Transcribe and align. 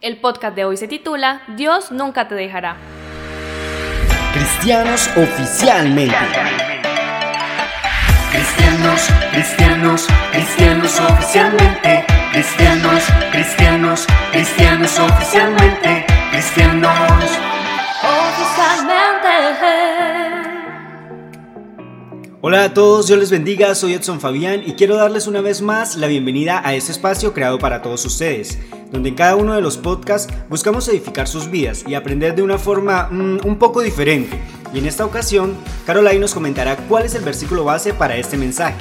El 0.00 0.20
podcast 0.20 0.54
de 0.54 0.64
hoy 0.64 0.76
se 0.76 0.88
titula 0.88 1.42
Dios 1.56 1.90
nunca 1.90 2.28
te 2.28 2.34
dejará. 2.34 2.76
Cristianos 4.32 5.08
oficialmente. 5.16 6.14
Cristianos, 8.30 9.08
cristianos, 9.32 10.06
cristianos 10.32 11.00
oficialmente. 11.00 12.04
Cristianos, 12.32 13.02
cristianos, 13.30 14.06
cristianos 14.32 14.98
oficialmente. 14.98 16.06
Cristianos. 16.30 16.94
Hola 22.46 22.64
a 22.64 22.74
todos, 22.74 23.06
Dios 23.06 23.18
les 23.18 23.30
bendiga, 23.30 23.74
soy 23.74 23.94
Edson 23.94 24.20
Fabián 24.20 24.62
y 24.66 24.74
quiero 24.74 24.96
darles 24.96 25.26
una 25.26 25.40
vez 25.40 25.62
más 25.62 25.96
la 25.96 26.08
bienvenida 26.08 26.60
a 26.62 26.74
este 26.74 26.92
espacio 26.92 27.32
creado 27.32 27.58
para 27.58 27.80
todos 27.80 28.04
ustedes, 28.04 28.58
donde 28.94 29.08
en 29.08 29.16
cada 29.16 29.34
uno 29.34 29.54
de 29.54 29.60
los 29.60 29.76
podcasts 29.76 30.32
buscamos 30.48 30.88
edificar 30.88 31.26
sus 31.26 31.50
vidas 31.50 31.84
y 31.86 31.96
aprender 31.96 32.36
de 32.36 32.42
una 32.42 32.58
forma 32.58 33.08
mm, 33.10 33.40
un 33.44 33.58
poco 33.58 33.80
diferente. 33.80 34.40
Y 34.72 34.78
en 34.78 34.86
esta 34.86 35.04
ocasión, 35.04 35.56
Caroline 35.84 36.20
nos 36.20 36.32
comentará 36.32 36.76
cuál 36.76 37.04
es 37.04 37.16
el 37.16 37.24
versículo 37.24 37.64
base 37.64 37.92
para 37.92 38.16
este 38.16 38.36
mensaje. 38.36 38.76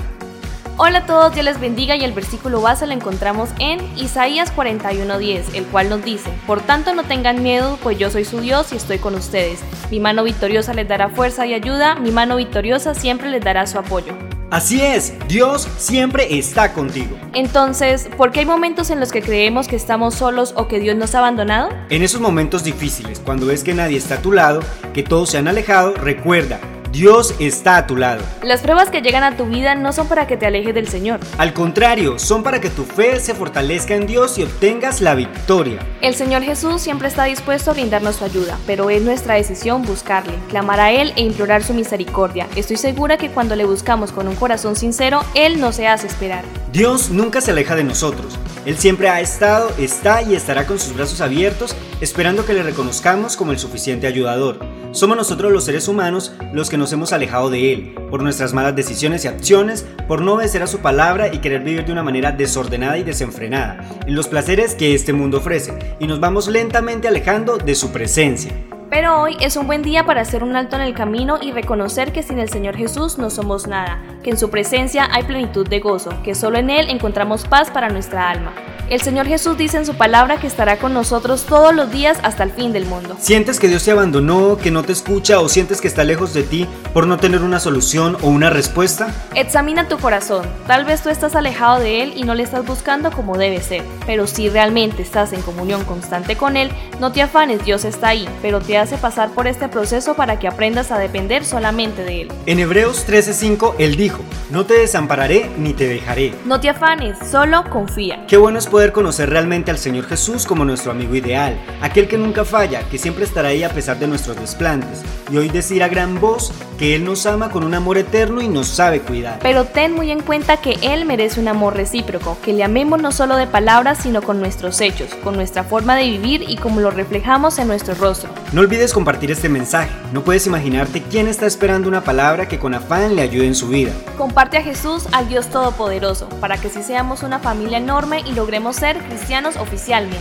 Hola 0.77 0.99
a 0.99 1.05
todos, 1.07 1.33
Dios 1.33 1.45
les 1.45 1.59
bendiga 1.59 1.95
y 1.95 2.03
el 2.03 2.13
versículo 2.13 2.61
base 2.61 2.85
lo 2.85 2.93
encontramos 2.93 3.49
en 3.59 3.79
Isaías 3.97 4.51
41:10, 4.55 5.55
el 5.55 5.65
cual 5.65 5.89
nos 5.89 6.03
dice, 6.03 6.29
Por 6.45 6.61
tanto 6.61 6.93
no 6.93 7.03
tengan 7.03 7.41
miedo, 7.41 7.79
pues 7.81 7.97
yo 7.97 8.11
soy 8.11 8.23
su 8.23 8.39
Dios 8.39 8.71
y 8.71 8.75
estoy 8.75 8.99
con 8.99 9.15
ustedes. 9.15 9.61
Mi 9.89 9.99
mano 9.99 10.23
victoriosa 10.23 10.75
les 10.75 10.87
dará 10.87 11.09
fuerza 11.09 11.47
y 11.47 11.55
ayuda, 11.55 11.95
mi 11.95 12.11
mano 12.11 12.35
victoriosa 12.35 12.93
siempre 12.93 13.31
les 13.31 13.43
dará 13.43 13.65
su 13.65 13.79
apoyo. 13.79 14.13
Así 14.53 14.83
es, 14.83 15.13
Dios 15.27 15.67
siempre 15.77 16.37
está 16.37 16.73
contigo. 16.73 17.17
Entonces, 17.33 18.07
¿por 18.15 18.31
qué 18.31 18.41
hay 18.41 18.45
momentos 18.45 18.91
en 18.91 18.99
los 18.99 19.11
que 19.11 19.23
creemos 19.23 19.67
que 19.67 19.75
estamos 19.75 20.13
solos 20.13 20.53
o 20.55 20.67
que 20.67 20.79
Dios 20.79 20.95
nos 20.95 21.15
ha 21.15 21.17
abandonado? 21.17 21.69
En 21.89 22.03
esos 22.03 22.21
momentos 22.21 22.63
difíciles, 22.63 23.19
cuando 23.19 23.47
ves 23.47 23.63
que 23.63 23.73
nadie 23.73 23.97
está 23.97 24.13
a 24.13 24.21
tu 24.21 24.31
lado, 24.31 24.61
que 24.93 25.01
todos 25.01 25.31
se 25.31 25.39
han 25.39 25.47
alejado, 25.47 25.95
recuerda, 25.95 26.59
Dios 26.93 27.33
está 27.39 27.77
a 27.77 27.87
tu 27.87 27.97
lado. 27.97 28.21
Las 28.43 28.61
pruebas 28.61 28.91
que 28.91 29.01
llegan 29.01 29.23
a 29.23 29.35
tu 29.35 29.47
vida 29.47 29.73
no 29.73 29.91
son 29.93 30.07
para 30.07 30.27
que 30.27 30.37
te 30.37 30.45
alejes 30.45 30.75
del 30.75 30.87
Señor. 30.87 31.21
Al 31.39 31.51
contrario, 31.51 32.19
son 32.19 32.43
para 32.43 32.61
que 32.61 32.69
tu 32.69 32.83
fe 32.83 33.19
se 33.19 33.33
fortalezca 33.33 33.95
en 33.95 34.05
Dios 34.05 34.37
y 34.37 34.43
obtengas 34.43 35.01
la 35.01 35.15
victoria. 35.15 35.79
El 36.01 36.13
Señor 36.13 36.43
Jesús 36.43 36.83
siempre 36.83 37.07
está 37.07 37.23
dispuesto 37.23 37.71
a 37.71 37.73
brindarnos 37.73 38.17
su 38.17 38.25
ayuda, 38.25 38.59
pero 38.67 38.91
es 38.91 39.01
nuestra 39.01 39.33
decisión 39.33 39.81
buscarle, 39.81 40.35
clamar 40.49 40.79
a 40.79 40.91
Él 40.91 41.13
e 41.15 41.23
implorar 41.23 41.63
su 41.63 41.73
misericordia. 41.73 42.47
Estoy 42.55 42.77
segura 42.77 43.17
que 43.17 43.31
cuando 43.31 43.55
le 43.55 43.65
buscamos 43.65 44.11
con 44.11 44.27
un 44.27 44.35
corazón 44.35 44.75
sincero, 44.75 45.21
Él 45.33 45.59
no 45.59 45.71
se 45.71 45.87
hace 45.87 46.05
esperar. 46.05 46.45
Dios 46.71 47.09
nunca 47.09 47.41
se 47.41 47.49
aleja 47.49 47.75
de 47.75 47.85
nosotros. 47.85 48.37
Él 48.65 48.77
siempre 48.77 49.09
ha 49.09 49.19
estado, 49.19 49.71
está 49.77 50.21
y 50.21 50.35
estará 50.35 50.65
con 50.65 50.79
sus 50.79 50.95
brazos 50.95 51.19
abiertos, 51.19 51.75
esperando 51.99 52.45
que 52.45 52.53
le 52.53 52.63
reconozcamos 52.63 53.35
como 53.35 53.51
el 53.51 53.59
suficiente 53.59 54.07
ayudador. 54.07 54.59
Somos 54.91 55.17
nosotros 55.17 55.51
los 55.51 55.65
seres 55.65 55.89
humanos 55.89 56.33
los 56.53 56.69
que 56.69 56.77
nos 56.77 56.93
hemos 56.93 57.11
alejado 57.11 57.49
de 57.49 57.73
Él, 57.73 57.95
por 58.09 58.23
nuestras 58.23 58.53
malas 58.53 58.75
decisiones 58.75 59.25
y 59.25 59.27
acciones, 59.27 59.85
por 60.07 60.21
no 60.21 60.35
obedecer 60.35 60.63
a 60.63 60.67
su 60.67 60.79
palabra 60.79 61.33
y 61.33 61.39
querer 61.39 61.61
vivir 61.61 61.83
de 61.83 61.91
una 61.91 62.03
manera 62.03 62.31
desordenada 62.31 62.97
y 62.97 63.03
desenfrenada, 63.03 63.83
en 64.07 64.15
los 64.15 64.29
placeres 64.29 64.75
que 64.75 64.93
este 64.93 65.11
mundo 65.11 65.39
ofrece, 65.39 65.73
y 65.99 66.07
nos 66.07 66.21
vamos 66.21 66.47
lentamente 66.47 67.09
alejando 67.09 67.57
de 67.57 67.75
su 67.75 67.91
presencia. 67.91 68.53
Pero 68.93 69.19
hoy 69.19 69.37
es 69.39 69.57
un 69.57 69.65
buen 69.65 69.81
día 69.81 70.05
para 70.05 70.21
hacer 70.21 70.43
un 70.43 70.55
alto 70.55 70.75
en 70.75 70.83
el 70.83 70.93
camino 70.93 71.39
y 71.41 71.51
reconocer 71.51 72.13
que 72.13 72.21
sin 72.21 72.37
el 72.37 72.49
Señor 72.49 72.77
Jesús 72.77 73.17
no 73.17 73.31
somos 73.31 73.65
nada, 73.65 73.99
que 74.21 74.29
en 74.29 74.37
su 74.37 74.51
presencia 74.51 75.09
hay 75.11 75.23
plenitud 75.23 75.67
de 75.67 75.79
gozo, 75.79 76.11
que 76.21 76.35
solo 76.35 76.59
en 76.59 76.69
Él 76.69 76.91
encontramos 76.91 77.47
paz 77.47 77.71
para 77.71 77.89
nuestra 77.89 78.29
alma. 78.29 78.53
El 78.89 79.01
Señor 79.01 79.27
Jesús 79.27 79.57
dice 79.57 79.77
en 79.77 79.85
su 79.85 79.95
palabra 79.95 80.39
que 80.39 80.47
estará 80.47 80.77
con 80.77 80.93
nosotros 80.93 81.45
todos 81.45 81.73
los 81.73 81.89
días 81.89 82.17
hasta 82.21 82.43
el 82.43 82.51
fin 82.51 82.73
del 82.73 82.85
mundo. 82.85 83.15
¿Sientes 83.17 83.59
que 83.59 83.69
Dios 83.69 83.83
te 83.83 83.91
abandonó, 83.91 84.57
que 84.57 84.71
no 84.71 84.83
te 84.83 84.91
escucha 84.91 85.39
o 85.39 85.47
sientes 85.47 85.79
que 85.79 85.87
está 85.87 86.03
lejos 86.03 86.33
de 86.33 86.43
ti 86.43 86.67
por 86.93 87.07
no 87.07 87.17
tener 87.17 87.41
una 87.43 87.61
solución 87.61 88.17
o 88.21 88.27
una 88.27 88.49
respuesta? 88.49 89.07
Examina 89.35 89.87
tu 89.87 89.97
corazón. 89.97 90.45
Tal 90.67 90.83
vez 90.83 91.01
tú 91.01 91.09
estás 91.09 91.35
alejado 91.35 91.79
de 91.79 92.03
Él 92.03 92.13
y 92.15 92.23
no 92.23 92.35
le 92.35 92.43
estás 92.43 92.65
buscando 92.65 93.09
como 93.11 93.37
debe 93.37 93.61
ser. 93.61 93.83
Pero 94.05 94.27
si 94.27 94.49
realmente 94.49 95.01
estás 95.01 95.31
en 95.31 95.41
comunión 95.41 95.85
constante 95.85 96.35
con 96.35 96.57
Él, 96.57 96.69
no 96.99 97.13
te 97.13 97.21
afanes, 97.21 97.63
Dios 97.63 97.85
está 97.85 98.09
ahí, 98.09 98.27
pero 98.41 98.59
te 98.59 98.77
hace 98.77 98.97
pasar 98.97 99.29
por 99.29 99.47
este 99.47 99.69
proceso 99.69 100.13
para 100.13 100.39
que 100.39 100.47
aprendas 100.47 100.91
a 100.91 100.99
depender 100.99 101.45
solamente 101.45 102.03
de 102.03 102.23
Él. 102.23 102.31
En 102.45 102.59
Hebreos 102.59 103.07
13:5 103.07 103.75
Él 103.79 103.95
dijo, 103.95 104.19
no 104.51 104.65
te 104.65 104.73
desampararé 104.73 105.49
ni 105.57 105.73
te 105.73 105.87
dejaré. 105.87 106.33
No 106.43 106.59
te 106.59 106.69
afanes, 106.69 107.17
solo 107.31 107.63
confía. 107.69 108.25
Qué 108.27 108.35
bueno 108.37 108.59
es 108.59 108.67
poder 108.73 108.91
conocer 108.91 109.29
realmente 109.29 109.69
al 109.69 109.77
Señor 109.77 110.07
Jesús 110.07 110.47
como 110.47 110.65
nuestro 110.65 110.89
amigo 110.89 111.13
ideal, 111.13 111.63
aquel 111.79 112.07
que 112.07 112.17
nunca 112.17 112.43
falla, 112.43 112.81
que 112.89 112.97
siempre 112.97 113.23
estará 113.23 113.49
ahí 113.49 113.61
a 113.61 113.69
pesar 113.69 113.99
de 113.99 114.07
nuestros 114.07 114.35
desplantes, 114.35 115.03
y 115.31 115.37
hoy 115.37 115.47
decir 115.47 115.83
a 115.83 115.87
gran 115.87 116.19
voz 116.19 116.51
que 116.83 116.95
Él 116.95 117.05
nos 117.05 117.25
ama 117.25 117.49
con 117.49 117.63
un 117.63 117.73
amor 117.73 117.97
eterno 117.97 118.41
y 118.41 118.49
nos 118.49 118.67
sabe 118.67 118.99
cuidar. 118.99 119.39
Pero 119.41 119.63
ten 119.63 119.93
muy 119.93 120.11
en 120.11 120.19
cuenta 120.19 120.57
que 120.57 120.77
Él 120.81 121.05
merece 121.05 121.39
un 121.39 121.47
amor 121.47 121.77
recíproco, 121.77 122.37
que 122.43 122.51
le 122.51 122.61
amemos 122.61 123.01
no 123.01 123.13
solo 123.13 123.37
de 123.37 123.47
palabras, 123.47 123.99
sino 124.03 124.21
con 124.21 124.41
nuestros 124.41 124.81
hechos, 124.81 125.15
con 125.23 125.33
nuestra 125.33 125.63
forma 125.63 125.95
de 125.95 126.03
vivir 126.03 126.43
y 126.45 126.57
como 126.57 126.81
lo 126.81 126.91
reflejamos 126.91 127.57
en 127.57 127.69
nuestro 127.69 127.95
rostro. 127.95 128.31
No 128.51 128.59
olvides 128.59 128.91
compartir 128.91 129.31
este 129.31 129.47
mensaje, 129.47 129.91
no 130.11 130.25
puedes 130.25 130.45
imaginarte 130.45 131.01
quién 131.03 131.29
está 131.29 131.45
esperando 131.45 131.87
una 131.87 132.03
palabra 132.03 132.49
que 132.49 132.59
con 132.59 132.73
afán 132.73 133.15
le 133.15 133.21
ayude 133.21 133.47
en 133.47 133.55
su 133.55 133.69
vida. 133.69 133.93
Comparte 134.17 134.57
a 134.57 134.61
Jesús, 134.61 135.07
al 135.13 135.29
Dios 135.29 135.47
Todopoderoso, 135.47 136.27
para 136.41 136.57
que 136.57 136.67
así 136.67 136.83
seamos 136.83 137.23
una 137.23 137.39
familia 137.39 137.77
enorme 137.77 138.23
y 138.29 138.33
logremos 138.33 138.75
ser 138.75 138.97
cristianos 138.97 139.55
oficialmente. 139.55 140.19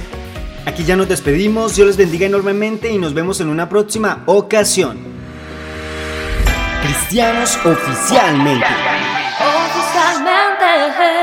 Aquí 0.64 0.84
ya 0.84 0.94
nos 0.94 1.08
despedimos, 1.08 1.74
Dios 1.74 1.88
les 1.88 1.96
bendiga 1.96 2.24
enormemente 2.24 2.92
y 2.92 2.98
nos 2.98 3.14
vemos 3.14 3.40
en 3.40 3.48
una 3.48 3.68
próxima 3.68 4.22
ocasión. 4.26 5.11
Cristianos 6.82 7.56
oficialmente. 7.64 8.66
Oficialmente. 9.38 10.64
Eh. 10.98 11.21